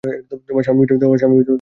[0.47, 1.45] তোমার স্বামী বুঝি কিছু দেন নাই?